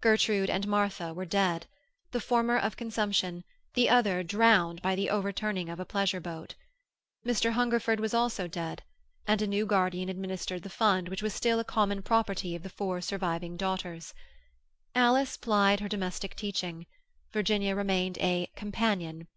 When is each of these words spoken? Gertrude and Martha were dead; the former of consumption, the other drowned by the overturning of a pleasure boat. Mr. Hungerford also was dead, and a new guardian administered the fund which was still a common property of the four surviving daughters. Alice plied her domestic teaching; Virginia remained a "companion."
Gertrude 0.00 0.48
and 0.48 0.66
Martha 0.66 1.12
were 1.12 1.26
dead; 1.26 1.66
the 2.12 2.22
former 2.22 2.56
of 2.56 2.78
consumption, 2.78 3.44
the 3.74 3.90
other 3.90 4.22
drowned 4.22 4.80
by 4.80 4.94
the 4.94 5.10
overturning 5.10 5.68
of 5.68 5.78
a 5.78 5.84
pleasure 5.84 6.20
boat. 6.20 6.54
Mr. 7.26 7.52
Hungerford 7.52 8.02
also 8.14 8.44
was 8.44 8.50
dead, 8.50 8.82
and 9.26 9.42
a 9.42 9.46
new 9.46 9.66
guardian 9.66 10.08
administered 10.08 10.62
the 10.62 10.70
fund 10.70 11.10
which 11.10 11.22
was 11.22 11.34
still 11.34 11.60
a 11.60 11.64
common 11.64 12.00
property 12.00 12.56
of 12.56 12.62
the 12.62 12.70
four 12.70 13.02
surviving 13.02 13.58
daughters. 13.58 14.14
Alice 14.94 15.36
plied 15.36 15.80
her 15.80 15.88
domestic 15.88 16.34
teaching; 16.34 16.86
Virginia 17.30 17.76
remained 17.76 18.16
a 18.22 18.50
"companion." 18.56 19.28